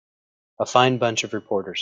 [0.57, 1.79] A fine bunch of reporters.